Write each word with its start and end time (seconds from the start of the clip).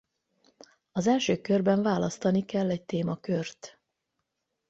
Az 0.91 1.07
első 1.07 1.41
körben 1.41 1.81
választani 1.81 2.45
kell 2.45 2.69
egy 2.69 2.83
témakört. 2.83 3.79